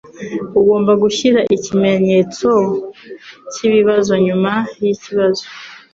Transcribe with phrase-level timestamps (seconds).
[0.59, 2.49] Ugomba gushyira ikimenyetso
[3.51, 4.51] cyibibazo nyuma
[4.83, 5.45] yikibazo.